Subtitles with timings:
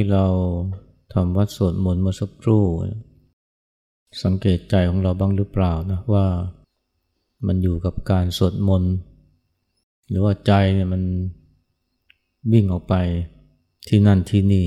[0.00, 0.28] ที่เรา
[1.14, 2.64] ทำวัดสวดมนต์เมื่อสักครู่
[4.24, 6.26] สังเกตใจของเราบ้างหรือเปล่านะว่า
[7.46, 8.92] มันอยู่กับการสวดมนต์
[10.08, 11.02] หรือว่าใจเนี่ยมัน
[12.52, 12.94] วิ่งออกไป
[13.88, 14.66] ที่นั่นที่นี่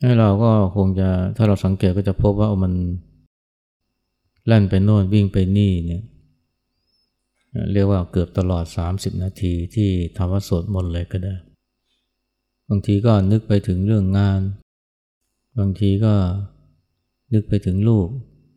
[0.00, 2.72] ให้เราก็คงจะถ้าเราสังเกตก็จะพบว่ามัน
[4.46, 6.02] แล่นไปโน่นวิ่งไปนี่เนี่ย
[7.72, 11.34] เรียกว่าเกือบตลอด 30 นาทีที่ทำวัดสวดมนต์เลยก็ได้
[12.68, 14.40] บางทีก็นึกไปถึงเรื่องงาน
[15.58, 16.14] บางทีก็
[17.32, 18.08] นึกไปถึงลูก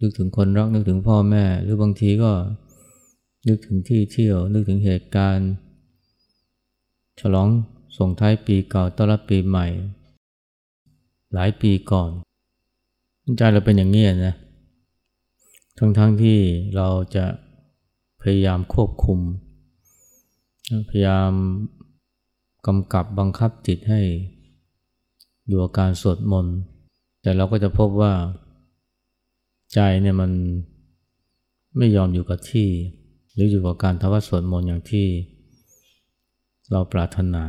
[0.01, 2.31] นึกถึงคนรัก นึกถึงพ่อแม่ หรือบางทีก็
[3.47, 5.49] นึกถึงที่เที่ยว นึกถึงเหตุการณ์
[7.19, 7.47] ฉลอง
[7.97, 9.67] ส่งท้ายปีเก่าต้อนรับปีใหม่
[11.33, 12.09] หลายปีก่อน
[13.37, 14.35] ใจเราเป็นอย่างนี้นะ
[15.77, 16.37] ทั้งๆทที่
[16.75, 17.25] เราจะ
[18.21, 19.19] พยายามควบคุม
[20.89, 21.31] พยายาม
[22.67, 24.01] กำกับบังคับจิตให้
[25.47, 26.55] อยู่กับการสวดมนต์
[27.21, 28.13] แต่เราก็จะพบว่า
[29.73, 30.31] ใจเนี่ยมัน
[31.77, 32.69] ไม่ยอมอยู่กับที่
[33.33, 35.07] หรืออยู่กับการทวัดสวดมนต์อย่างที่
[36.71, 37.43] เราปรารถนา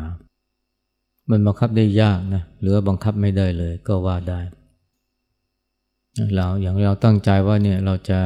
[1.30, 4.40] มันบังคับได้ยากนะหรือบังคับไม่ได้เลยก็ว่าได้
[6.34, 8.20] เราอย่างเราตั้งใจว่าเนี่ยเราจะ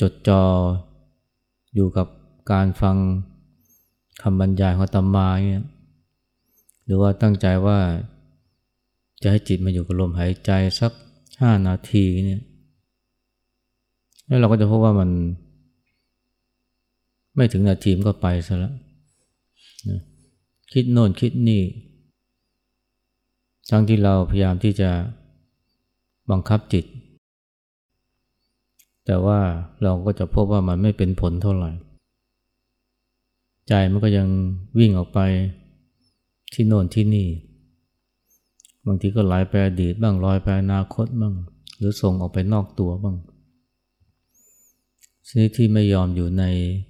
[0.00, 0.42] จดจ่อ
[1.74, 2.06] อยู่กับ
[2.52, 2.96] การฟัง
[4.22, 5.64] คำบรรยายของตมาเนี่ย
[6.84, 7.78] หรือว่าตั้งใจว่า
[9.22, 10.92] จะให้จิตมาอยู่กับลมหายใจสัก
[11.40, 12.42] ห้านาทีเนี่ย
[14.26, 15.10] แล้วเราก็จะพบว่ามัน
[17.36, 18.74] ไม่ถึงนาทีมก็ไปซะแล้ว
[19.88, 20.00] นะ
[20.72, 21.62] คิดโน่นคิดนี่
[23.70, 24.90] ทั้งที่เราพยายามที่จะ
[26.30, 26.84] บังคับจิต
[29.06, 29.38] แต่ว่า
[29.82, 31.70] เราก็จะพบว่ามันไม่เป็นผลเท่าไหร่
[33.68, 34.28] ใจมันก็ยัง
[34.78, 35.20] วิ่งออกไป
[36.52, 37.28] ที่โน่นที่นี่
[38.86, 41.34] บางทีก็ไหลไปอดีตบ้างลอยไปอนาคตบ้าง
[41.78, 43.16] หรือส่งออกไปนอกตัวบ้าง
[45.28, 46.44] ชนิดที่ไม่ยอมอยู่ใน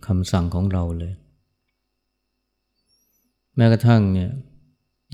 [0.07, 1.13] คำสั่งของเราเลย
[3.57, 4.31] แม้กระทั่งเนี่ย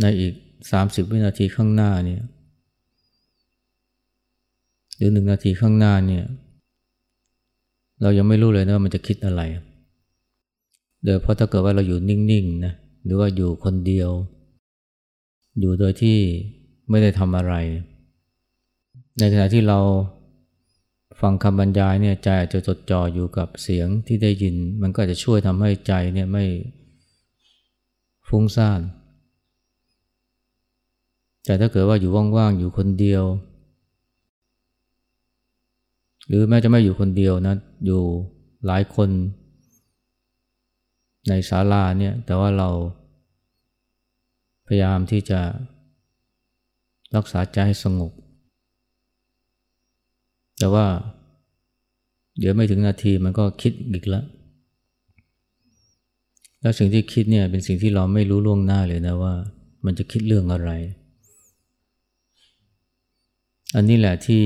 [0.01, 0.35] ในอีก
[0.73, 2.23] 30 วินาทีข้างหน้าเนี่ย
[4.97, 6.25] หรือหนึ่งนาทีข้างหน้าเนี่ย
[8.03, 9.43] เรายังไม่รู้เลยนะว่ามันจะคิดอะไร
[11.05, 12.73] เดี๋ยวเพราะถ้าเกิดว่าเราอยู่นิ่งๆนะ
[13.05, 14.11] หรือว่าอยู่คนเดียว
[15.61, 16.19] อยู่โดยที่
[16.91, 17.55] ไม่ได้ทำอะไร
[19.19, 19.79] ในขณะที่เรา
[21.21, 26.45] ฟังคำบรรยายเนี่ยใจอาจจะจดจ่ออยู่กับเสียงที่ได้ยิน มันก็จะช่วยทำให้ใจเนี่ยไม่
[28.29, 28.81] ฟุ้งซ่าน
[31.45, 33.25] แต่ถ้าเกิดว่าอยู่ว่างๆอยู่คนเดียว
[36.29, 37.55] หรือแม้จะไม่อยู่คนเดียวนะ
[37.87, 38.03] อยู่
[38.67, 39.09] หลายคน
[41.29, 42.69] ในศาลาเนี่ยแต่ว่าเรา
[44.67, 45.41] พยายามที่จะ
[47.17, 48.13] รักษาใจให้สงบ
[50.59, 50.87] แต่ว่า
[52.39, 54.25] เดี๋ยวไม่ถึงนาทีมันก็คิดอีกแล้ว
[56.61, 59.35] แล้วสิ่งที่คิดเนี่ยเป็นสิ่งที่เราไม่รู้ล่วงหน้าเลยนะว่า
[59.85, 60.71] มันจะคิดเรื่องอะไร
[63.75, 64.45] อันนี้แหละที่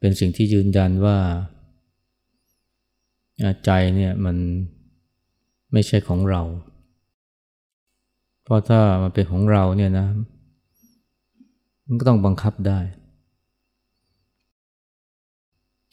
[0.00, 1.18] เป็นสิ่งที่ยืนยันว่า
[3.64, 4.36] ใจเนี่ยมัน
[5.72, 6.42] ไม่ใช่ของเรา
[8.42, 10.06] เพราะถ้ามันเป็นของเราเนี่ยนะ
[11.86, 12.80] มันก็ต้องบังคับได้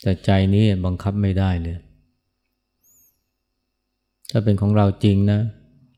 [0.02, 1.78] แต่ใจนี้บังคับไม่ได้เลย
[4.32, 5.40] ถ้าเป็นของเราจริงนะ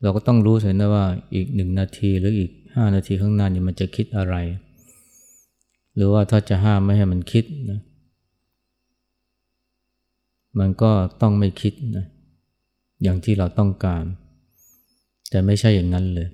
[0.02, 4.34] เราก็ต้องรู้เสียนะว่าอีกหนึ่งนาทีหรืออีกห้านาทีข้างหน้านี่มันจะคิดอะไร
[5.94, 7.80] หรือว่าถ้าจะห้ามไม่ให้มันคิดนะ
[10.58, 10.90] มันก็
[11.20, 12.06] ต้องไม่คิดนะ
[13.02, 14.04] อย่างที่เราต้องการ
[15.30, 16.28] แต่ไม่ใช่อย่างนั้นเลย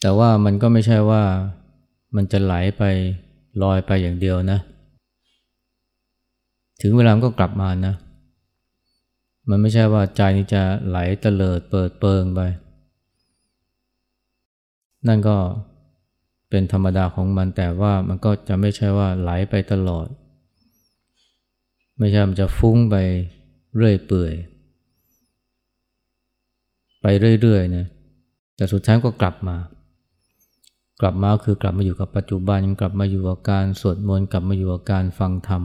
[0.00, 1.22] แต่ว่ามันก็ไม่ใช่ว่า
[2.16, 2.82] มันจะไหลไป
[3.62, 4.58] ลอยไปอย่างเดียวนะ
[6.80, 7.94] ถึงเวลาก็กลับมานะ
[9.48, 12.40] มันไม่ใช่ว่าใจนี้จะไหลเตลิดเปิดเปิงไป
[15.08, 15.36] นั่นก็
[16.50, 20.06] เป็นธรรมดาของมันแต่ว่ามันก็จะไม่ใช่ว่าไหลไปตลอด
[21.98, 22.96] ไม่ใช่มันจะฟุ้งไป
[23.76, 24.32] เรื่อยเปื่อย
[27.00, 27.06] ไป
[27.42, 27.86] เรื่อยๆนะ
[28.56, 29.56] แต่สุดท้ายก็กลับมา
[31.00, 35.62] กลับมาคือกลับมาอยู่กับปัจจุบันกลับมาอยู่กับการสวดมนต์กลับมาอยู่กับการฟังธรรม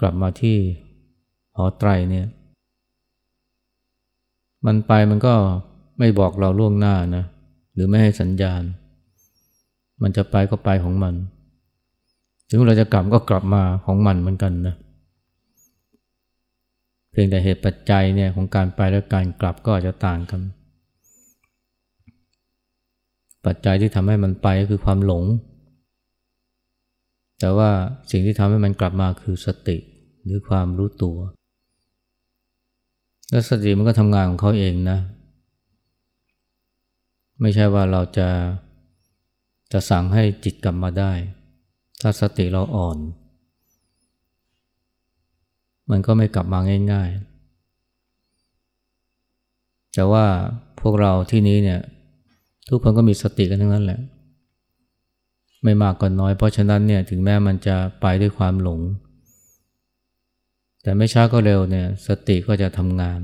[0.00, 0.56] กลับมาที่
[1.56, 2.26] หอไตรเนี่ย
[4.66, 5.34] มันไปมันก็
[5.98, 7.24] ไม่บอกเราล่วงหน้านะ
[7.74, 8.62] หรือไม่ให้สัญญาณ
[10.02, 11.14] มันจะไปก็ไปของมัน
[12.48, 14.74] ถึงเราจะกลับก็กลับมาของมันเหมือนกันนะ
[17.14, 20.40] เพียงแต่เหตุปัจจัยเนี่ยของการไปและการกลับก็อาจจะต่างกัน
[23.46, 25.24] ปัจจัยที่ทำให้มันไปก็คือความหลง
[27.40, 27.70] แต่ว่า
[28.10, 29.76] สิ่งที่ทำให้มันกลับมาคือสติ
[30.24, 31.16] หรือความรู้ตัว
[33.30, 34.98] แล้วสติมันก็ทำงานของเขาเองนะ
[37.40, 38.28] ไม่ใช่ว่าเราจะ
[39.72, 41.12] จะสั่งให้จิตกลับมาได้
[42.00, 42.96] ถ้าสติเราอ่อน
[45.90, 46.58] มันก็ไม่กลับมา
[46.92, 47.08] ง่าย
[49.16, 50.24] ๆ แต่ว่า
[50.80, 51.80] พวกเราที่นี้เนี่ย
[52.68, 54.00] ทุกคนก็มีสติกันทั้งนั้นแหละ
[55.64, 58.80] ไม่มากก็นน้อย เพราะฉะนั้นเนี่ยถึงแม้มันจะไปด้วยความหลง
[60.82, 63.20] แต่ไม่ช้าก็เร็วเนี่ยสติก็จะทำงาน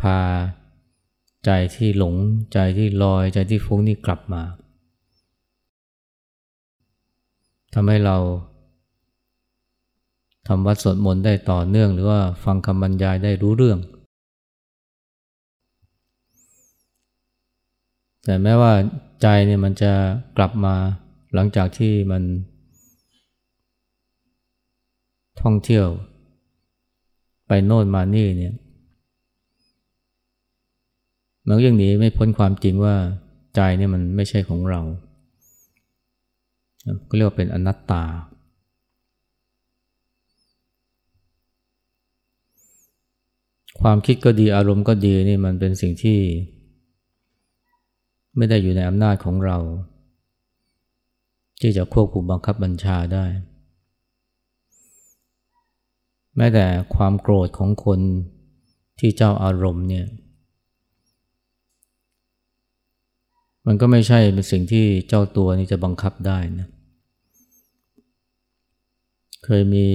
[0.00, 0.18] พา
[1.44, 2.14] ใจที่หลง
[2.52, 4.42] ใจที่ลอยใจที่ฟุ้งนี่กลับมา
[7.74, 8.16] ทำให้เรา
[10.50, 13.78] ทำวัดสวดมนต์ได้ต่อเนื่อง หรือว่าฟังคำบรรยายได้รู้เรื่อง
[18.24, 18.72] แต่แม้ว่า
[19.22, 19.92] ใจเนี่ยมันจะ
[20.36, 20.74] กลับมา
[21.34, 22.22] หลังจากที่มัน
[25.42, 25.86] ท่องเที่ยว
[27.46, 28.54] ไปโน่นมานี่เนี่ย
[31.46, 32.94] มันก็ยังหนีไม่พ้นความจริงว่า
[33.54, 34.80] ใจเนี่ยมันไม่ใช่ของเรา
[37.08, 38.04] ก็เรียกว่าเป็นอนัตตา
[43.82, 46.18] ความคิดก็ดีอารมณ์ก็ดีนี่มันเป็นสิ่งที่
[48.36, 49.58] ไม่ได้อยู่ในอำนาจของเรา
[51.60, 53.24] ที่จะควบคุมบังคับบัญชาได้
[56.36, 58.00] แม้แต่ความโกรธของคน
[59.00, 60.06] ที่เจ้าอารมณ์เนี่ย
[63.66, 66.68] มันก็ไม่ใช่เป็นสิ่งที่เจ้าตัวนี้จะบังคับได้นะ
[69.44, 69.86] เคยมี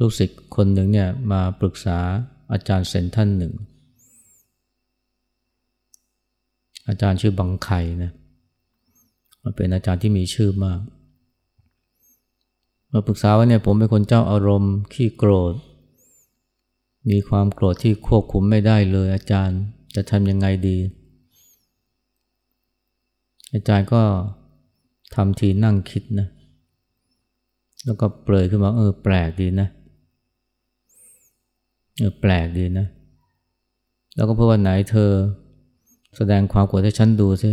[0.00, 1.98] ลูกศิษย์คนหนึ่งเนี่ยมาปรึกษา
[2.52, 3.54] อาจารย์เซนท่านหนึ่ง
[6.88, 8.12] อาจารย์ชื่อบังไข่นะ
[9.56, 10.80] เป็นอาจารย์ที่มีชื่อมาก
[12.92, 15.52] มาปรึกษาว่าเนี่ยผมเป็นคนเจ้าอารมณ์ขี้โกรธ
[17.10, 19.60] มีความโกรธที่ควบคุมไม่ได้เลย อาจารย์
[19.94, 20.78] จะทำยังไงดี
[23.54, 24.02] อาจารย์ก็
[25.14, 26.28] ทำทีนั่งคิดนะ
[27.84, 32.86] แล้วก็เปลยขึ้นมาเออแปลกดีนะเแปลกดีนะ
[34.16, 35.10] แล้วก็เพื่อวันไหนเธอ
[36.16, 37.50] แสดงความโกรธให้ฉันดูซิ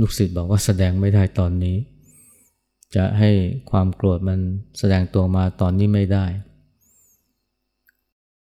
[0.00, 1.76] ลูกศิษย์บอกว่าแสดงไม่ได้ตอนนี้
[2.96, 3.30] จะให้
[3.70, 4.38] ความโกรธมัน
[4.78, 6.24] แสดงตัวมาตอนนี้ไม่ได้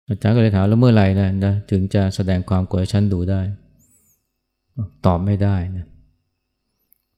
[0.08, 3.40] อาจารย์ก็เลยถามแล้วเมื่อไหร่นะนะถึงจะแสดงความโกรธให้ฉันดูได้
[5.06, 5.86] ตอบไม่ได้นะ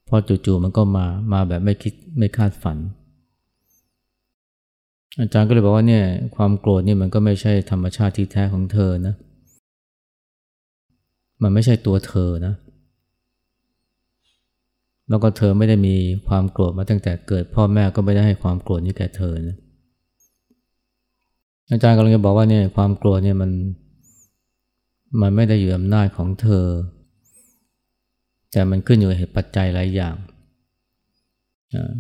[0.09, 2.79] พอจู่ๆมันก็มามาแบบไม่คิดไม่คาดฝัน
[5.21, 6.05] อาจารย์ก็เลยบอกว่าเนี่ย
[6.37, 9.15] ความโกรธนี่มันก็ไม่ใช่ธรรมชาติที่แท้ของเธอนะ
[11.43, 12.55] มันไม่ใช่ตัวเธอนะ
[15.09, 15.95] แล้วก็เธอไม่ได้มี
[16.29, 19.57] ความโกรธมาตั้งแต่เกิด พ่อแม่ก็ไม่ได้ให้ความโกรธนี้แก่เธอนะ
[21.71, 23.51] อาจารย์กำลังจะบอกว่าเนี่ยความโกรธเนี่ยมัน
[25.21, 26.67] มันไม่ได้อยู่อำนาจของเธอ
[28.53, 30.15] แต่มันขึ้นอยู่กับเหตุปัจจัยหลายอย่าง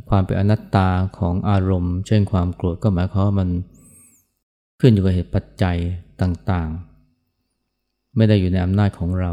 [0.08, 0.88] ความเป็นอนัตตา
[1.18, 3.48] ของอารมณ์ เช่นความโกรธก็หมายความว่ามัน
[4.80, 5.78] ขึ้นอยู่กับเหตุปัจจัย
[6.20, 9.32] ต่างๆ ไม่ได้อยู่ในอำนาจของเรา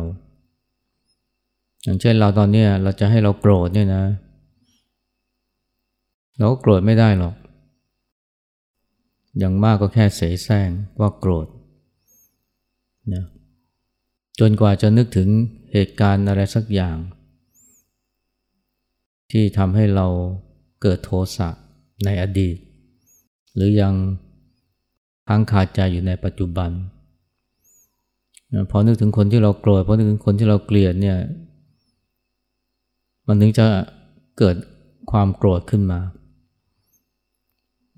[1.83, 4.03] อย่างเช่นเราตอนนี้เราจะให้เราโกรธเนี่ยนะ
[6.37, 7.35] เราก็โกรธไม่ได้หรอก
[9.37, 10.69] อย่างมากก็แค่เสแสร้ง
[10.99, 11.47] ว่าโกรธ
[13.13, 13.25] นะ
[14.39, 15.29] จนกว่าจะนึกถึง
[15.73, 16.97] เหตุการณ์อะไรสักอย่าง
[19.31, 20.07] ที่ทำให้เรา
[20.81, 21.49] เกิดโทสะ
[22.05, 22.57] ในอดีต
[23.55, 23.93] หรือยัง
[25.27, 26.69] ค้างคาใจอยู่ในปัจจุบัน
[28.69, 31.17] พอนึกถึงคนที่เราโกรธพอนึกถึงคนที่เราเกลียดเนี่ย
[33.27, 33.65] มันถึงจะ
[34.37, 34.55] เกิด
[35.11, 35.99] ความโกรธขึ้นมา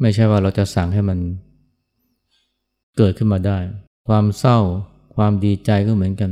[0.02, 1.20] ไม่ใช่ว่าเราจะสั่งให้มัน
[2.98, 3.58] เกิดขึ้นมาได้
[4.08, 4.60] ความเศร้า
[5.16, 6.32] ความดีใจก็เหมือนกัน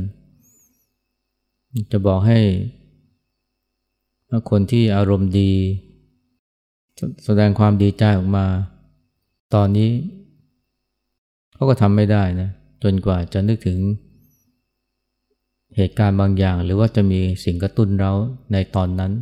[1.92, 2.38] จะบอกให้
[4.50, 5.52] คนที่อารมณ์ดี
[7.24, 8.46] แสดงความดีใจออกมา
[9.54, 9.90] ตอนนี้
[11.54, 12.50] เขาก็ทำไม่ได้นะ
[12.82, 13.78] จนกว่าจะนึกถึง
[15.76, 18.12] เหตุการณ์บางอย่าง หรือว่าจะมีสิ่งกระตุ้นเรา
[18.52, 19.12] ในตอนนั้น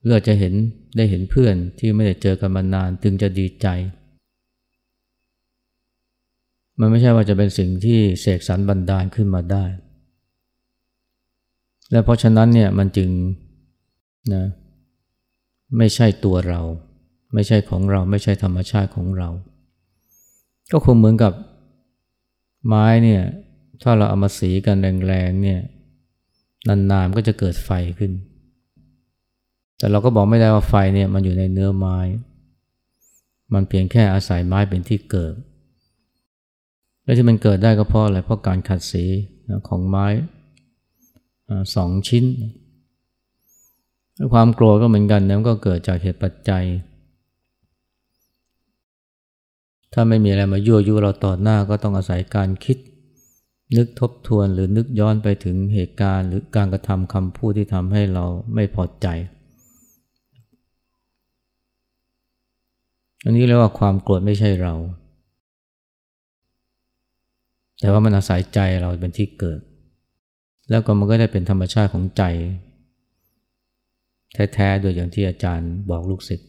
[0.00, 0.54] เพื่อจะเห็น
[0.96, 3.66] ได้เห็นเพื่อนที่ไม่ได้เจอกันมานานจึงจะดีใจ
[6.80, 9.64] มันไม่ใช่ว่าจะเป็นสิ่งที่เสกสรรบันดาลขึ้นมาได้
[11.92, 13.10] และเพราะฉะนั้นเนี่ยมันจึง
[14.34, 14.44] นะ
[15.78, 16.60] ไม่ใช่ตัวเรา
[17.34, 19.28] ไม่ใช่ของเราไม่ใช่ธรรมชาติของเรา
[20.72, 21.32] ก็คงเหมือนกับ
[22.66, 23.22] ไม้เนี่ย
[23.82, 25.60] ถ้าเราเอามาสีกันแรงๆเนี่ย
[26.68, 28.12] นานๆก็จะเกิดไฟขึ้น
[29.78, 31.98] แต่เราก็บอกไม่ได้ว่าไฟเนี่ยมันอยู่ในเนื้อไม้
[33.54, 35.34] มันเพียงแค่อาศัยไม้เป็นที่เกิด
[37.04, 39.04] และที่มันเกิดได้ก็เพราะอะไรเพราะการขัดสี
[39.68, 40.06] ของไม้
[41.74, 42.24] สองชิ้น
[44.32, 46.64] ความโกรธก็เหมือนกันนะมันก็เกิดจากเหตุปัจจัย
[49.92, 52.78] ถ้าไม่มีอะไรมายั่วยุเราต่อหน้าก็ต้องอาศัยการคิด
[53.76, 59.06] นึกทบทวนหรือนึกย้อนไปถึงเหตุการณ์ หรือการกระทำคำพูดที่ทำให้เราไม่พอใจ
[63.24, 64.74] อันนี้เรียกว่าความโกรธไม่ใช่เรา
[67.80, 69.60] แต่ว่ามันอาศัยใจเราเป็นที่เกิด
[70.70, 72.22] แล้วก็มันก็ได้เป็นธรรมชาติของใจ
[74.54, 76.48] แท้ๆโดยอย่างที่อาจารย์บอกลูกศิษย์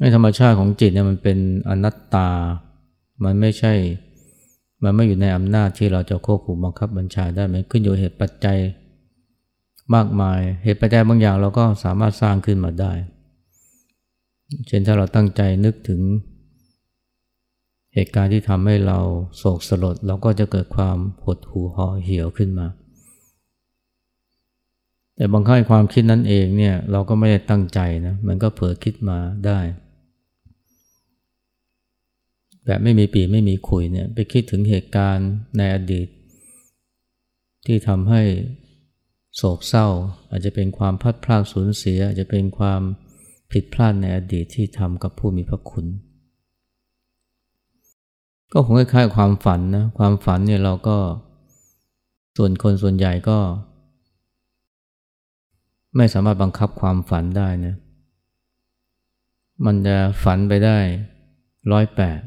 [0.00, 1.38] ในธรรมชาติของจิตเนี่ยมันเป็น
[1.68, 2.28] อนัตตา
[3.24, 3.72] มันไม่ใช่
[4.82, 8.58] มันไม่อยู่ในอำนาจที่เราจะควบคุมบังคับบัญชาได้ มันขึ้นอยู่เหตุปัจจัย
[9.94, 12.92] มากมาย เหตุปัจจัยบางอย่างเราก็สามารถสร้างขึ้นมาได้
[14.66, 16.00] เช่นถ้าเราตั้งใจนึกถึง
[17.94, 18.98] เหตุการณ์ที่ทำให้เรา
[19.36, 22.66] โศกสลดเราก็จะเกิดความหดหู่ห่อเหี่ยวขึ้นมา
[25.16, 29.58] แต่บางครั้งความคิดนั้นเองเนี่ยเราก็ไม่ได้ตั้งใจนะมันก็เผลอคิดมาได้
[32.66, 36.08] แบบไม่มีปีไม่มีขุยเนี่ยไปคิดถึงเหตุการณ์ในอดีต
[37.66, 38.22] ที่ทำให้
[39.36, 39.86] โศกเศร้า
[40.30, 42.80] อาจจะเป็นความพัดพลาดสูญเสีย อาจจะเป็นความ
[43.52, 45.86] ผิดพลาดในอดีตที่ทำกับผู้มีพระคุณ
[48.52, 50.96] ก็คงคล้ายๆความฝันนะความฝันเนี่ยเราก็
[52.36, 53.38] ส่วนคนส่วนใหญ่ก็
[55.96, 57.74] ไม่สามารถบังคับความฝันได้นะ
[59.64, 60.78] มันจะฝันไปได้
[61.72, 62.20] ร้อยแปด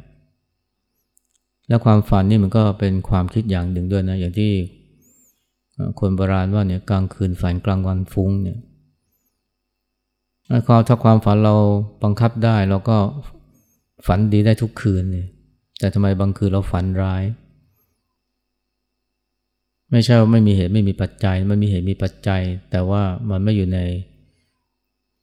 [1.68, 4.52] และความฝันนี่มันก็เป็นความคิดอย่างหนึ่งด้วยนะอย่างที่
[6.00, 8.60] คนโบราณว่าเนี่ยกลางคืนฝันกลางวันฟุ้งเนี่ย
[10.68, 11.56] ความถ้าความฝันเรา
[12.04, 12.98] บังคับได้เราก็
[14.08, 15.28] ฝันดีได้ทุกคืนเนี่ย
[15.80, 17.24] แต่ทำไมบางคืนเราฝันร้าย
[19.92, 22.42] ไม่ใช่ว่าไม่มีเหตุไม่มีปัจจัย มันมีเหตุมีปัจจัย
[22.72, 23.80] แต่ว่ามันไม่อยู่ใน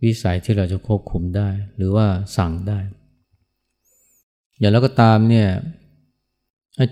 [0.04, 2.06] วิสัยที่เราจะควบคุมได้ หรือว่า
[2.36, 2.78] สั่งได้
[4.58, 5.48] อย่างแล้วก็ตามเนี่ย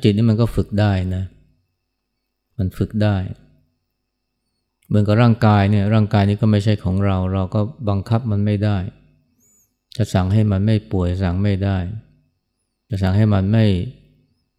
[0.03, 1.25] จิตนี่มันก็ฝึกได้นะ
[2.59, 3.17] มันฝึกได้
[4.89, 8.77] เหมือนกับร่างกายเนี่ยร่างกายนี้ก็ไม่ใช่ของเรา เราก็บังคับมันไม่ได้
[9.97, 11.79] จะสั่งให้มันไม่ป่วยสั่งไม่ได้
[12.95, 13.65] จะสั่งให้มันไม่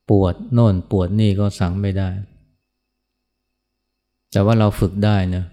[0.09, 2.09] ปวดโน่นปวดนี่ก็สั่งไม่ได้
[4.31, 5.43] แต่ว่าเราฝึกได้นะ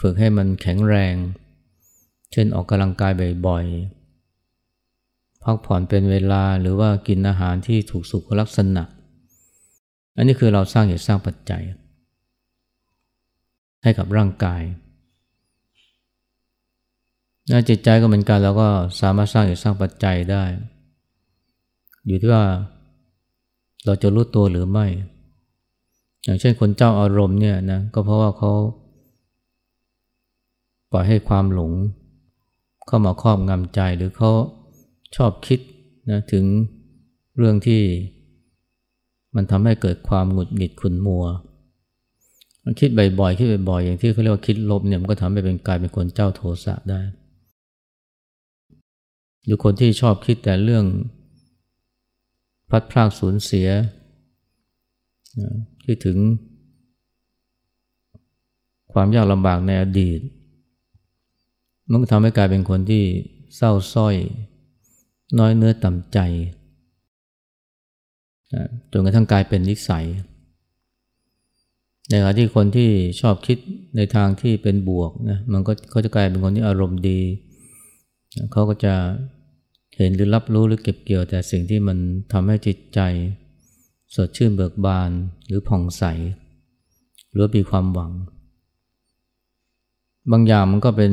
[0.00, 1.14] ฝึกให้มันแข็งแรง
[2.32, 3.12] เช่นออกกำลังกาย
[3.46, 8.84] บ่อยๆ พักผ่อนเป็นเวลาหรือว่ากินอาหารที่ถูกสุขลักษณะ
[10.16, 11.62] อันนี้คือเราสร้างเหตุสร้างปัจจัย
[13.82, 14.62] ให้กับร่างกาย
[17.68, 18.68] จิตใจก็เหมือนกันเราก็
[19.00, 20.44] สามารถสร้างเหตุสร้างปัจจัยได้
[22.06, 22.44] อยู่ที่ว่า
[23.84, 24.86] เราจะรู้ตัวหรือไม่
[26.24, 28.52] อย่างเช่นคนเจ้าอารมณ์เนี่ยนะก็เพราะว่าเขา
[30.92, 31.72] ปล่อยให้ความหลง
[32.86, 34.30] เข้ามาครอบงำใจหรือเขา
[35.16, 35.60] ชอบคิด
[36.10, 36.44] นะถึง
[37.36, 37.82] เรื่องที่
[39.34, 41.24] มันทำให้เกิดความหงุดหงิดขุนมัว
[42.64, 47.00] มันคิดบ่อยๆคิดบ่อยๆอย่างที่เขาเรียกว่าคิดลบเนี่ยมันก็ทำให้เป็นกลายเป็นคนเจ้าโทสะได้
[49.44, 50.84] หรือคนที่ชอบคิดแต่เรื่อง
[52.72, 53.68] พัดพลากสูญเสีย
[55.84, 56.18] คิดถึง
[58.92, 60.20] ความยากลำบากในอดีต
[61.90, 63.04] มันก็ทำให้กลายเป็นคนที่
[63.56, 64.16] เศร้าส้อย
[65.38, 66.18] น้อยเนื้อต่ำใจ
[68.92, 70.06] จนกระทั่งกลายเป็นนิสัย
[72.08, 73.58] ในขณะที่คนที่ชอบคิด
[73.96, 77.20] ในทางที่เป็นบวกนะมันก็เขาจะกลายเป็นคนที่อารมณ์ดี
[78.52, 78.94] เขาก็จะ
[79.96, 81.98] เห็นหรือรับรู้หรือเก็บเกี่ยวแต่สิ่งที่มัน
[82.32, 83.00] ทำให้จิตใจ
[84.14, 85.10] สดชื่นเบิกบาน
[85.46, 86.04] หรือผ่องใส
[87.32, 88.12] หรือมีความหวัง
[90.30, 91.12] บางอย่างมันก็เป็น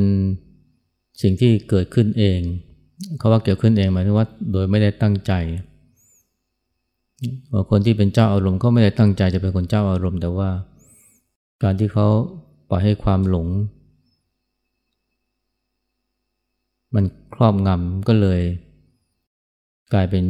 [1.22, 2.40] สิ่งที่เกิดขึ้นเอง
[3.18, 5.34] เขาว่าเกิดขึ้นเองหมายถึงว่าโดยไม่ได้ตั้งใจ
[7.70, 10.50] คนที่เป็นเจ้าอารมณ์เขาไม่ได้ตั้งใจจะเป็นคนเจ้าอารมณ์ แต่ว่า
[11.64, 12.08] การที่เขา
[12.70, 13.48] ปล่อยให้ความหลง
[16.96, 18.42] มันครอบงำก็เลย
[19.94, 20.26] กลายเป็น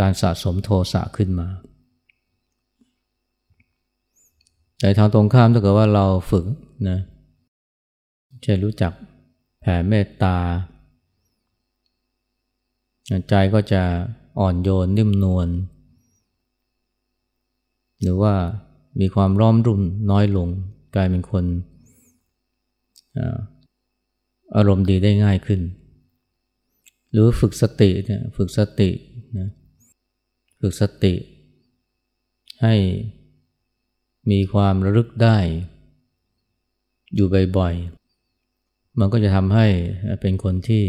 [0.00, 1.48] การสะสมโทสะขึ้นมา
[4.80, 6.46] แต่ทางตรงข้ามถ้าเกิดว่าเราฝึก
[6.88, 6.98] นะ
[8.44, 8.92] จะรู้จัก
[9.60, 10.36] แผ่เมตตา
[13.28, 13.82] ใจก็จะ
[14.38, 15.48] อ่อนโยนนิ่มนวล
[18.00, 18.34] หรือว่า
[19.00, 20.48] มีความร้อมรุ่มน้อยลง
[20.94, 21.44] กลายเป็นคน
[24.56, 25.60] อารมณ์ดีได้ง่ายขึ้น
[27.18, 28.90] รือฝึกสติเนี่ยฝึกสติ
[29.38, 29.48] นะ
[30.60, 31.14] ฝึกสติ
[32.62, 32.74] ให้
[34.30, 35.38] มีความระลึกได้
[37.14, 39.66] อยู่บ่อยๆ มันก็จะทำให้
[40.20, 40.84] เป็นคนที่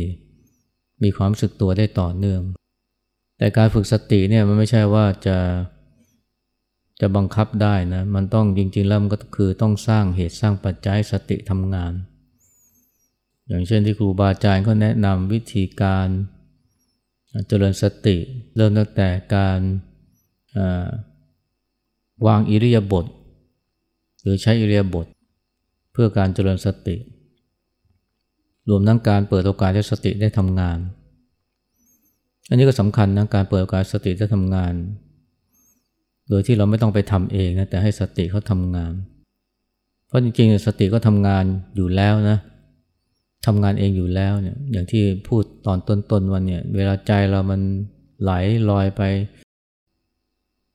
[1.03, 2.41] มีความสึกตัวได้ต่อเนื่อง
[3.38, 5.38] แต่การฝึกสติเนี่ยมันไม่ใช่ว่าจะ
[7.01, 11.93] จะบังคับได้นะ มันต้องจริงๆแล้วมันก็คือต้องสร้างเหตุสร้างปัจจัยสติทำงาน
[13.49, 16.07] อย่างเช่นที่ครูบาอาจารย์เขาแนะนำวิธีการ
[17.47, 18.17] เจริญสติ
[18.55, 19.59] เริ่มตั้งแต่การ
[22.27, 23.05] วางอิริยาบถ
[24.21, 25.05] หรือใช้อิริยาบถ
[25.91, 26.95] เพื่อการเจริญสติ
[28.69, 30.77] รวมทั้งการเปิดโอกาสให้สติได้ทำงาน
[32.49, 34.73] อันนี้ก็สำคัญนะการเปิดโอกาสสติได้ทำงาน
[36.29, 38.93] โดยที่เราไม่ต้องไปทำเองนะแต่ให้สติเขาทำงาน
[40.07, 41.43] เพราะจริงๆสติก็ทำงาน
[41.75, 42.37] อยู่แล้วนะ
[43.46, 47.62] ทำงานเองอยู่แล้วเนี่ยอย่างที่พูดตอนต้นๆวันเนี่ยเวลาใจเรามัน
[48.22, 48.31] ไหล
[48.69, 49.01] ลอยไป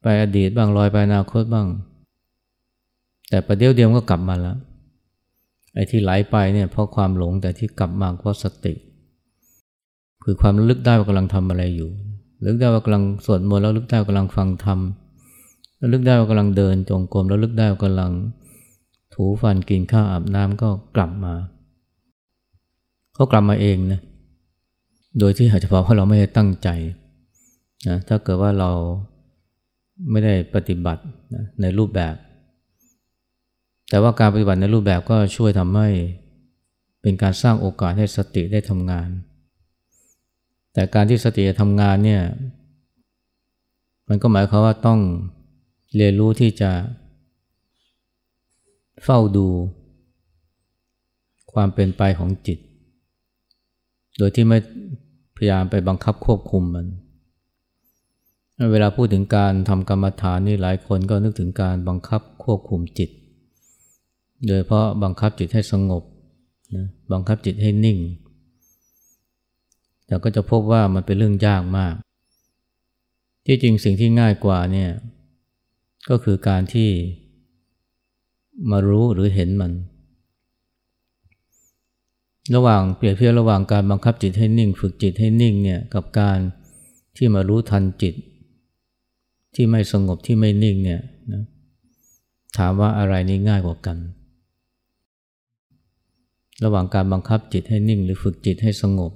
[0.03, 1.67] ไปอดีตบ้างลอยไปอนาคตบ้าง
[3.29, 4.57] แต่ประเดี๋ยวเดียวก็กลับมาแล้ว
[5.75, 8.75] ไอ้ที่ไหลไปเนี่ยเพราะความหลงแต่ที่กลับมาเพราะสติ
[10.25, 11.91] คือความลึกได้ว่ากำลังทำอะไรอยู่
[12.47, 14.79] ลึกได้ว่ากำลังสวดมนต์แล้วลึกได้ว่ากำลังฟังธรรม
[15.79, 18.13] แล้วลึกได้ว่ากำลังเดินจงกรมแล้วลึกได้ว่ากำลัง
[19.15, 21.35] ถูฟันกินข้าวอาบน้ำก็กลับมา
[23.15, 24.01] เขากลับมาเองนะ
[25.19, 26.69] โดยที่อาจจะเพราะเราไม่ได้ตั้งใจ
[27.89, 28.71] นะถ้าเกิดว่าเรา
[30.11, 31.03] ไม่ได้ปฏิบัติ
[31.35, 32.15] นะในรูปแบบ
[33.89, 35.89] แต่ว่าการปฏิบัติในรูปแบบก็ช่วยทำให้
[37.03, 39.09] เป็นการสร้างโอกาสให้สติได้ทำงาน
[40.73, 42.23] แต่การที่สติจะทำงานเนี่ย
[44.09, 45.01] มันก็หมายความว่าต้อง
[45.97, 46.71] เรียนรู้ที่จะ
[49.05, 49.47] เฝ้าดู
[51.53, 52.59] ความเป็นไปของจิต
[54.19, 54.59] โดยที่ไม่
[55.37, 56.87] พยายามไปบังคับควบคุมมัน
[58.73, 63.11] เวลาพูดถึงการทำกรรมฐานนี่หลายคนก็นึกถึงการบังคับควบคุมจิต
[64.47, 66.03] โดยเพราะบังคับจิตให้สงบ
[66.77, 67.99] นะบังคับจิตให้นิ่ง
[70.07, 71.95] แต่ก็จะพบว่ามันเป็นเรื่องยากมาก
[73.47, 74.91] ที่จริงสิ่งที่ง่ายกว่าเนี่ย
[76.09, 76.91] ก็คือการที่
[78.71, 79.73] มารู้หรือเห็นมัน
[82.55, 86.39] ระหว่างเปรียบเทียบระหว่างการบังคับจิตให้นิ่ง ฝึกจิตให้นิ่งเนี่ยกับการ
[87.17, 88.15] ที่มารู้ทันจิต
[89.55, 91.01] ที่ไม่สงบที่ไม่นิ่งเนี่ย
[91.33, 91.43] นะ
[92.57, 93.97] ถามว่าอะไรนี่ง่ายกว่ากัน
[96.65, 99.13] ระหว่างการบังคับจิตให้นิ่ง หรือฝึกจิตให้สงบ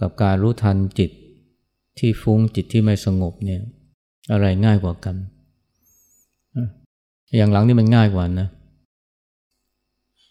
[0.00, 1.10] กับการรู้ทันจิต
[1.98, 3.60] ที่ฟุ้งจิตที่ไม่สงบเนี่ย
[4.32, 5.16] อะไรง่ายกว่ากัน
[7.36, 8.48] อย่างหลังนี่มันง่ายกว่านะ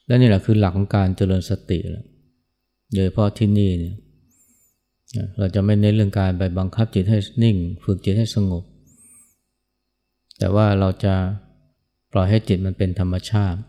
[0.08, 2.06] และนี่แหละคือหลักของการเจริญสติแหละ
[2.96, 3.96] โดยเพราะที่นี่เนี่ย
[5.38, 8.64] เราจะไม่เน้นเรื่องการไปบังคับจิตให้นิ่ง ฝึกจิตให้สงบ
[10.40, 11.14] แต่ว่าเราจะ
[12.12, 13.60] ปล่อยให้จิตมันเป็นธรรมชาติ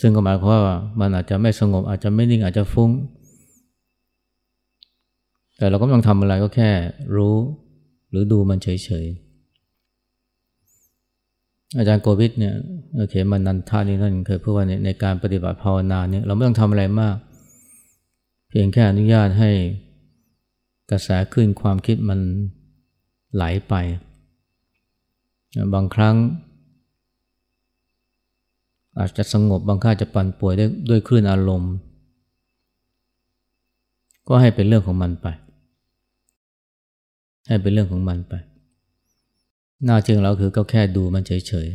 [0.00, 2.90] ซึ่งก็หมายความว่ามันอาจจะไม่สงบอาจจะไม่นิ่งอาจจะฟุ้ง
[5.56, 6.70] แต่เราก็ไม่ต้องทำอะไรก็แค่
[7.16, 7.36] รู้
[8.10, 9.23] หรือดูมันเฉยๆ
[11.76, 12.54] อาจารย์โกวิทเนี่ย
[12.96, 17.16] โอเคมันนันทานี่ท่านเคยพูดว่าในในการปฏิบัติภาวนาเนี่ยเราไม่ต้องทำอะไรมาก
[18.48, 19.50] เพียงแค่อนุญาตให้
[20.90, 22.20] กระแสขึ้นความคิดมัน
[23.34, 23.74] ไหลไป
[25.74, 26.16] บางครั้ง
[28.98, 31.72] อาจจะสงบบางครั้งจะปั่นป่วยด้วยด้วยคลื่นอารมณ์
[34.28, 35.26] ก็ให้เป็นเรื่องของมันไป
[37.48, 38.34] ให้เป็นเรื่องของมันไป
[39.86, 41.66] หน้าที่ของเราคือก็แค่ดูมันเฉย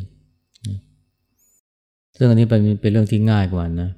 [1.09, 3.89] ๆซึ่งอันนี้เป็นเป็นเรื่องที่ง่ายกว่านะ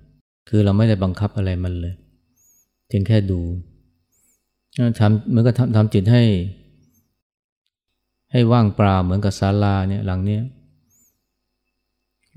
[0.50, 1.94] คือเราไม่ได้บังคับอะไรมันเลย
[2.88, 3.42] เพียงแค่ดู
[5.00, 6.24] ทำเหมือนกับทำทำจิตให้
[8.32, 10.44] ให้ว่างเปล่าเหมือนกับศาลาเนี่ยหลังเนี้ย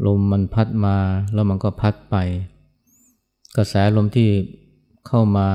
[0.07, 0.97] ลมมันพัดมา
[1.35, 2.17] แล้วมันก็พัดไป
[3.57, 4.29] กระแสลมที่
[5.07, 5.49] เข้ามา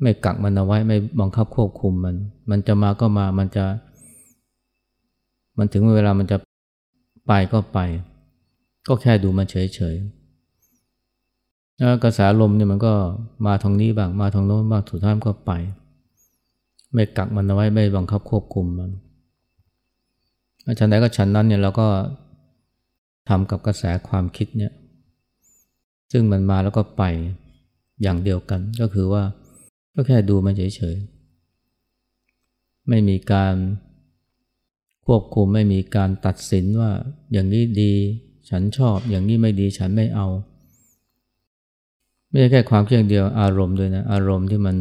[0.00, 2.16] ไม่กักมันเอาไว้ไม่บังคับควบคุมมัน
[2.50, 3.64] มันจะมาก็มามันจะ
[5.58, 6.36] มันถึงเวลามันจะ
[7.26, 7.78] ไปก็ไป
[8.88, 10.22] ก็แค่ดูมันเฉยๆ
[12.04, 12.94] กระแสลมเนี่ยมันก็
[13.46, 15.52] มาทางนี้บ้างมาทางโน้นบ้างสุดท้ายก็ไป
[16.92, 18.90] ไม่กักมันเอาไว้ไม่บังคับควบคุมมัน
[20.78, 21.86] ฉันใดก็ฉันนั้นเนี่ยเราก็
[23.28, 24.72] ทำกับกระแสความคิดเนี่ย
[26.12, 27.02] ซึ่งมันมาแล้วก็ไป
[28.02, 29.22] อย่างเดียวกัน ก็คือว่า
[29.94, 33.54] ก็แค่ดูมันเฉยๆ ไม่มีการ
[35.06, 36.90] ควบคุมไม่มีการตัดสินว่า
[37.32, 37.92] อย่างนี้ดี
[38.50, 40.26] ฉันชอบอย่างนี้ไม่ดีฉันไม่เอา
[42.28, 44.76] ไม่ใช่แค่ความเพียงเดียวอารมณ์ด้วยนะอารมณ์ที่มัน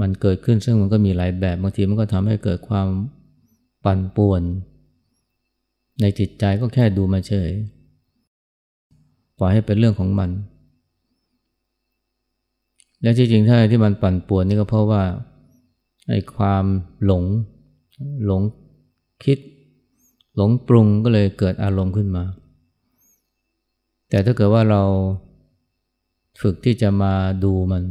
[0.00, 2.88] มันเกิดขึ้นซึ่งมันก็มีหลายแบบบางทีมันก็ทำให้เกิดความ
[3.84, 4.42] ปั่นป่วน
[6.00, 7.50] ในจิตใจก็แค่ดูมาเฉย
[9.38, 10.30] ปล่อยให้เป็นเรื่องของมัน
[13.02, 15.02] และที่จริงถ้าที่มันปั่นป่วนนี่ก็เพราะว่า
[16.08, 16.64] ไอ้ความ
[17.04, 17.24] หลง
[18.24, 18.42] หลง
[19.24, 19.38] คิด
[20.36, 22.24] หลงปรุงก็เลยเกิดอารมณ์ขึ้นมา
[24.08, 24.82] แต่ถ้าเกิดว่าเรา
[26.40, 27.84] ฝึกที่จะมาดูมัน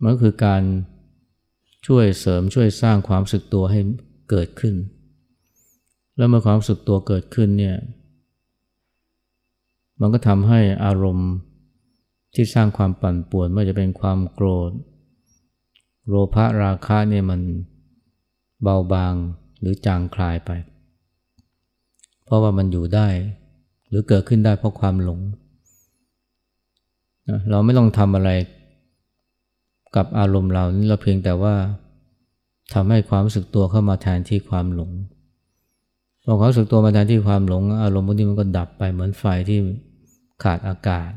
[0.00, 0.62] มันก็คือการ
[1.86, 3.80] ช่วยเสริมช่วยสร้างความสึกตัวให้
[4.30, 4.74] เกิดขึ้น
[6.16, 7.76] แล้วเมื่อความสึกตัวเกิดขึ้นเนี่ย
[10.00, 11.30] มันก็ทำให้อารมณ์
[12.34, 14.70] ที่สร้างความปั่นป่วนไม่ว่าจะเป็นความโกรธ
[16.08, 17.40] โลภะราคะเนี่ยมัน
[18.62, 19.14] เบาบาง
[19.60, 20.50] หรือจางคลายไป
[22.24, 23.08] เพราะว่ามันอยู่ได้
[23.88, 25.20] หรือเกิดขึ้นได้เพราะความหลง
[27.50, 28.30] เราไม่ต้องทำอะไร
[29.96, 31.54] กับอารมณ์เรานี่เราเพียงแต่ว่า
[32.74, 34.90] ทำให้ความรู้สึกตัวเข้ามาแทนที่ความหลง
[36.24, 39.58] พอความรู้สึกตัวมาแทนที่ความหลง อารมณ์พวกนี้มันก็ดับไปเหมือนไฟที่
[40.44, 41.10] ขาดอากาศ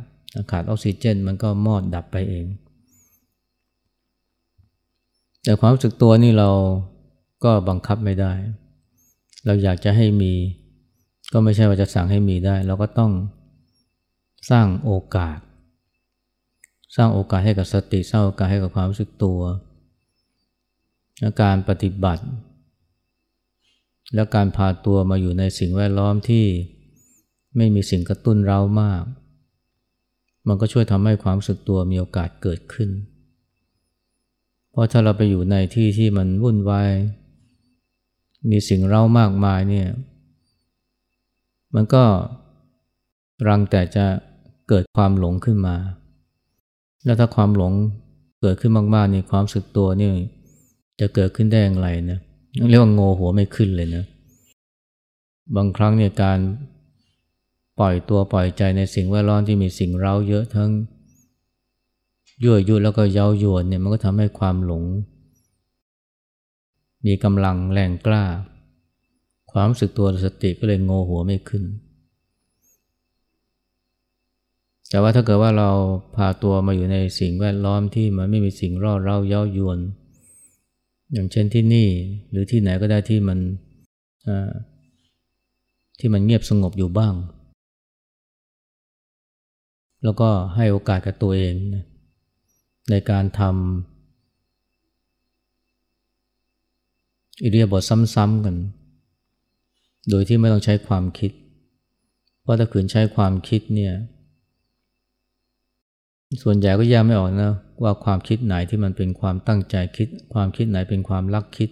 [0.52, 2.46] ขาดออกซิเจน มันก็มอดดับไปเอง
[5.44, 6.50] แต่ความรู้สึกตัวนี่เรา
[7.46, 8.34] ก็บังคับไม่ได้
[9.46, 10.34] เราอยากจะให้มี
[11.34, 13.12] ก็ไม่ใช่ว่าจะสั่งให้มีได้ เราก็ต้อง
[14.50, 15.40] สร้างโอกาส
[16.96, 19.40] สร้างโอกาสให้กับสติสร้างโอกาสให้กับความรู้สึกตัว
[21.20, 22.24] และการปฏิบัติ
[24.16, 26.46] และการพาตัวมาอยู่ในสิ่งแวดล้อมที่
[27.58, 29.04] ไม่มีสิ่งกระตุ้นเรามาก
[30.48, 32.90] มันก็ช่วยทำให้ความรู้สึกตัวมีโอกาสเกิดขึ้น
[34.72, 36.92] เพราะถ้าเราไปอยู่ในที่ที่มันวุ่นวาย
[38.50, 39.88] มีสิ่งเร้ามากมายเนี่ย
[41.76, 42.04] มันก็
[43.48, 44.06] รังแต่จะ
[44.70, 45.76] เกิดความหลงขึ้นมา
[47.06, 47.74] แล้วถ้าความหลง
[48.42, 50.12] เกิดขึ้นมากๆนี่ความสึกตัวนี่
[51.00, 52.20] จะเกิดขึ้นได้อย่างไรนะ
[52.70, 54.04] เรียกว่าโงหัวไม่ขึ้นเลยนะ
[55.56, 56.40] บางครั้งเนี่ยการ
[57.80, 60.70] ปล่อยตัวปล่อยใจในสิ่งแวดล้อมที่มีสิ่งเร้าเยอะทั้ง
[62.44, 64.84] ยั่วยุแล้วก็เย้ายวนเนี่ยมันก็ทำให้ความหลง
[67.06, 68.24] มีกำลังแรงกล้า
[69.52, 71.64] ความสึกตัวสติก็เลยโงหัวไม่ขึ้น
[74.90, 75.70] แต่ว่าถ้าเกิดว่าเรา
[76.16, 79.80] พาตัวมาอยู่ในสิ่งแวดล้อมที่มันไม่มีสิ่งรอดเร้าเย้ายวน
[81.14, 81.88] อย่างเช่นที่นี่
[82.32, 83.40] หรือที่ไหนก็ได้ที่มัน
[86.00, 87.14] ที่มันเงียบสงบอยู่บ้าง
[90.04, 91.54] แล้วก็ให้โอกาสกับตัวเอง
[92.90, 93.95] ในการทำ
[97.42, 97.84] อิเดียบท
[98.16, 98.56] ซ้ำๆกัน
[100.10, 101.32] โดยที่ไม่ต้องใช้ความคิด
[102.42, 103.94] เพราะถ้าขืนใช้ความคิดเนี่ย
[106.44, 111.70] ส่วนใหญ่ก็แยกไม่ออกนะว่าความคิดไหนที่มันเป็นความตั้งใจคิด ความคิดไหนเป็นความรักคิด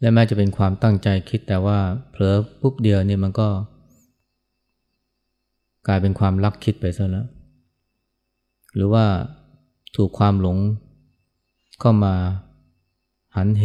[0.00, 1.78] และแม้จะเป็นความตั้งใจคิดแต่ว่า
[2.10, 3.48] เผลอปุ๊บเดียวนี่มันก็
[5.86, 7.26] กลายเป็นความรักคิดไปซะแล้ว
[8.74, 9.04] หรือว่า
[9.96, 10.58] ถูกความหลง
[11.80, 12.14] เข้ามา
[13.36, 13.64] หันเห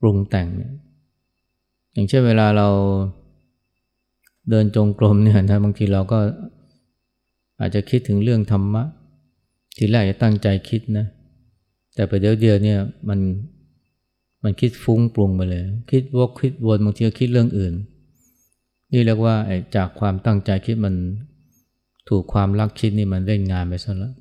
[0.00, 0.48] ปรุงแต่ง
[1.92, 2.68] อย่างเช่นเวลาเรา
[4.50, 6.18] เดินจงกรมเนี่ยนะบางทีเราก็
[7.60, 8.84] อาจจะคิดถึงเรื่องธรรมะ
[9.76, 11.06] ทีแรกจะตั้งใจคิดนะ
[11.94, 13.20] แต่ไปเดี๋ยวเดียวเนี่ยมัน
[14.42, 17.74] มันคิดฟุ้งปรุงไปเลย คิดวกคิดวนบางทีก็คิดเรื่องอื่น
[18.92, 19.34] นี่เรียกว่า
[19.76, 20.94] จากความตั้งใจคิดมัน
[22.08, 24.14] ถูกความรักคิดนี่มันเล่นงานไปซะแล้ว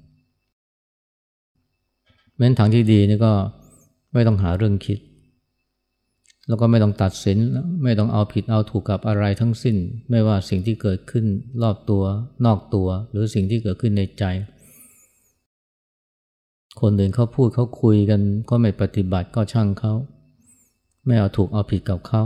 [2.42, 3.34] ม้นทางที่ดีนี่ก็
[4.14, 5.00] ไม่ต้องหาเรื่องคิด
[6.48, 7.38] แล้วก็ไม่ต้องตัดสิน
[7.84, 9.76] ไม่ต้องเอาผิดเอาถูกกับอะไรทั้งสิ้น
[10.10, 11.26] ไม่ว่าสิ่งที่เกิดขึ้น
[11.62, 12.04] รอบตัว
[12.46, 14.24] นอกตัว หรือสิ่งที่เกิดขึ้นในใจ
[16.82, 19.94] คนอื่นเขาพูดเขาคุยกันก็ไม่ปฏิบัติก็ช่างเขา
[21.06, 22.24] ไม่เอาถูกเอาผิดกับเขา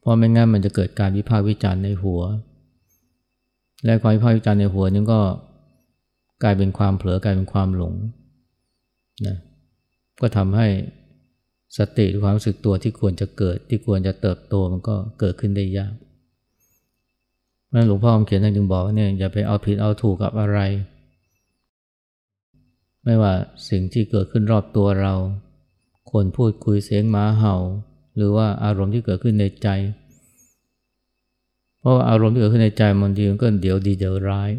[0.00, 2.20] เพราะไม่งั้นมันจะเกิดการวิพากษ์วิจารณ์ในหัว
[3.84, 5.20] และความวิพากษ์วิจารณ์ในหัวนี่ก็
[6.42, 7.94] กลายเป็นความเผลอกลายเป็นความหลง
[9.26, 9.36] นะ
[10.20, 10.68] ก็ทำให้
[11.78, 15.94] สติหรือความรู้สึกตัวที่ควรจะเกิด ที่ควรจะเติบโตมันก็เกิดขึ้นได้ยาก
[17.74, 20.58] นั่นหลวงพ่อคำเขียนท่านจึงบอกว่าเนี่ยอย่าไปเอาผิดเอาถูกกับอะไร
[23.04, 23.32] ไม่ว่า
[23.68, 25.14] สิ่งที่เกิดขึ้นรอบตัวเรา
[26.12, 27.56] คนพูดคุยเสียงหมาเห่า
[28.16, 29.68] หรือว่าอารมณ์ที่เกิดขึ้นในใจ
[31.80, 34.50] เพราะาอารมณ์ที่เกิดขึ้นในใจมันดีมันก็เดี๋ยวดีเดี๋ยวร้าย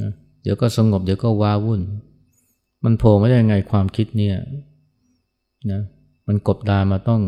[0.00, 1.80] นะเดี๋ยวก็สงบเดี๋ยวก็ว้าวุ่น
[2.88, 4.36] มันโผล่มาได้ยังไงความคิดเนี่ย
[5.70, 5.80] นะ
[6.26, 7.22] มันกบดานมาต้อง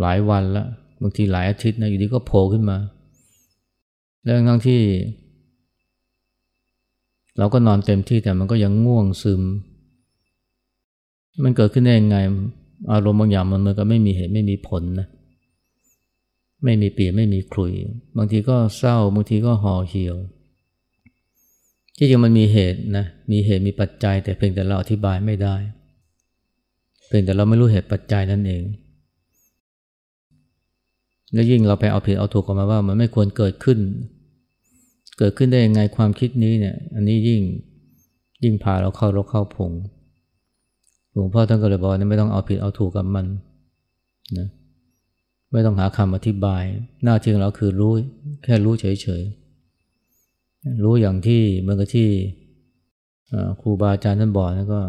[0.00, 0.64] หลายวันละ
[1.02, 2.78] บางทีหลายอาทิตย์นะอยู่ดีก็โผล่ขึ้นมา
[4.22, 4.80] แล้วทั้งที่
[7.38, 9.42] เราก็นอนเต็มที่แต่มันก็ยังง่วงซึม
[11.44, 12.16] มันเกิดขึ้นได้ยังไง
[12.92, 15.06] อารมณ์บางอย่างมันมันก็ไม่มีเหตุไม่มีผลนะ
[16.64, 17.72] ไม่มีเปียไม่มีคลุย
[18.16, 20.16] บางทีก็เศร้า บางทีก็ห่อเหี่ยว
[21.98, 25.56] ที่จริงมันมีเหตุนะ มีเหตุมีปัจจัย แต่เพียงแต่เราอธิบายไม่ได้
[27.06, 28.64] เพียงแต่เราไม่รู้เหตุปัจจัยนั่นเอง
[31.32, 33.78] แล้วยิ่งเราไปเอาผิดเอาถูกกันมาว่า มันไม่ควรเกิดขึ้น
[35.18, 37.42] เกิดขึ้นได้ยังไงความคิดนี้เนี่ย อันนี้ยิ่ง
[38.44, 39.72] ยิ่งพาเราเข้ารกเข้าผง
[41.12, 43.26] หลวงพ่อท่านก็เลยบอกว่าไม่ต้องเอาผิดเอาถูกกับมัน
[44.38, 44.48] นะ
[45.52, 46.62] ไม่ต้องหาคำอธิบาย
[47.04, 47.92] หน้าที่ของเราคือรู้
[48.44, 49.47] แค่รู้เฉยๆ
[50.84, 52.08] รู้อย่างที่เมื่อกี้ที่
[53.60, 54.80] ครูบาอาจารย์ท่านบอกนะก็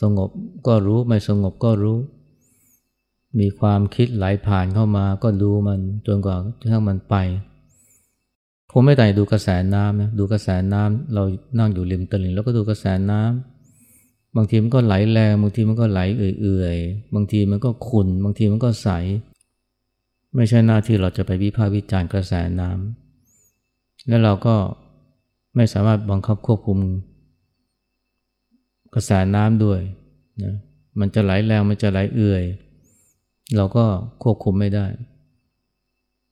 [0.00, 0.30] สงบ
[0.66, 1.98] ก็รู้ไม่สงบก็รู้
[3.38, 6.36] มีความคิดไหลผ่านเข้ามาก็ดูมันจนกว่า
[6.70, 7.14] ทั้งมันไป
[8.70, 11.22] คงไม่แต่ดูกระแสน้ำนะดูกระแสน้ำเรา
[11.58, 18.88] นั่งอยู่ริมตลิ่งแล้วก็ดูกระแสน้ำบางทีมันก็ไหลแรงบางทีมันก็ไหลเอื่อยๆบางทีมันก็ขุ่นบางทีมันก็ใส
[20.34, 24.56] ไม่ใช่หน้าที่เราจะไปวิพากษ์วิจารณ์กระแสน้ำและเราก็
[25.56, 26.78] ไม่สามารถบังคับควบคุม
[28.94, 29.80] กระแสน้ำด้วย
[30.42, 30.54] นะ
[31.00, 32.44] มันจะไหลแรงมันจะไหลเอื่อย
[33.56, 33.84] เราก็
[34.22, 34.86] ควบคุมไม่ได้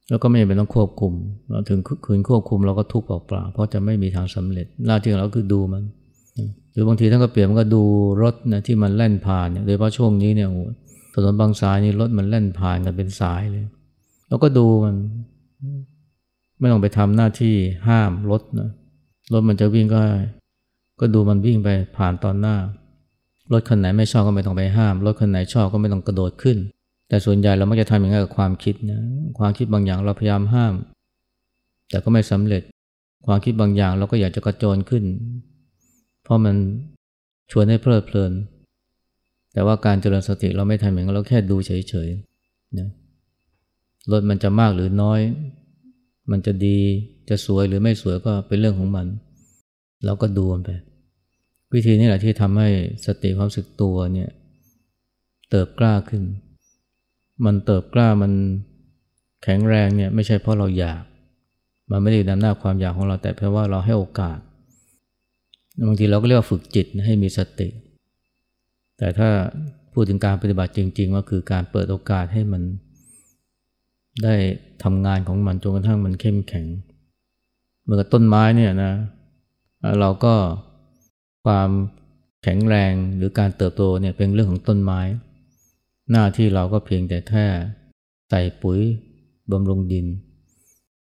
[0.08, 1.12] แล้วก็ไม่จำเป็นต้องควบคุม
[1.48, 5.82] เราถึงคืนควบคุมเราก็ทุกข์เปล่าๆเพราะจะไม่มีทางสำเร็จหน้าที่ของเราคือดูมัน
[6.72, 7.82] หรือบางทีท่านก็เปลี่ยนมันก็ดู
[8.22, 10.48] รถนะที่มันแล่นผ่านเนี่ยโดยเฉพาะช่วงนี้เนี่ย
[11.14, 13.62] ถนนบางสายนี่รถมันแล่นผ่านกันเป็นสายเลย
[14.28, 14.94] เราก็ดูมัน
[16.58, 17.54] ไม่ต้องไปทำหน้าที่
[17.88, 18.70] ห้ามรถนะ
[19.32, 20.00] รถมันจะวิ่งก็
[21.00, 22.56] ก็ดูมันวิ่งไปผ่านตอนหน้า
[23.52, 26.58] รถคันไหนไม่ชอบก็ไม่ต้องไปห้าม รถคันไหนชอบก็ไม่ต้องกระโดดขึ้น
[27.08, 29.00] แต่ส่วนใหญ่เราไม่จะทำอย่างนั้นกับความคิดนะ
[29.38, 30.74] ความคิดบางอย่างเราพยายามห้าม
[31.90, 32.62] แต่ก็ไม่สำเร็จ
[33.26, 35.04] ความคิดบางอย่างเราก็อยากจะกระโจนขึ้น
[36.22, 36.56] เพราะมัน
[37.50, 38.32] ชวนให้เพลิดเพลิน
[39.52, 42.88] แต่ว่าการเจริญสติเราไม่ทำอย่างนั้นเราแค่ดูเฉยๆนะ
[44.10, 45.20] รถมันจะมากหรือน้อย
[46.30, 46.78] มันจะดี
[47.28, 49.06] จะสวยหรือไม่สวยก็เป็นเรื่องของมัน
[50.04, 50.70] เราก็ดูมันไป
[51.74, 52.68] วิธีนี้แหละที่ทำให้
[53.06, 54.30] สติความสึกตัวเนี่ย
[55.50, 56.22] เติบกล้าขึ้น
[57.44, 58.32] มันเติบกล้ามัน
[59.42, 61.02] แข็งแรงเนี่ยไม่ใช่เพราะเราอยาก
[61.90, 64.38] มันไม่ได้นำหน้าความอยากของเราแต่เพราะว่าเราให้โอกาส
[65.86, 67.68] บางทีเราก็เรียกว่าฝึกจิตให้มีสติ
[68.98, 69.28] แต่ถ้า
[69.92, 72.62] พูดถึงการปฏิบัติจริง ๆ ก็คือการเปิดโอกาสให้มัน
[74.24, 74.34] ได้
[74.82, 76.66] ทำงานของมันจนกระทั่งมันเข้มแข็ง
[77.82, 78.92] เหมื่อกับต้นไม้เนี่ยนะ
[80.00, 80.34] เราก็
[81.44, 81.70] ความ
[82.42, 85.00] แข็งแรงหรือการเติบโตเนี่ยเป็นเรื่องของต้นไม้
[86.10, 87.46] หน้าที่เราก็เพียงแต่แค่
[88.28, 88.80] ใส่ปุ๋ย
[89.50, 90.06] บำรุงดิน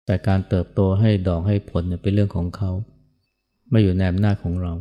[0.06, 2.72] แต่การเติบโตให้ดอกให้ผลเนี่ยเป็นเรื่องของเขา
[3.70, 4.74] ไม่อยู่ในอำนาจของเรา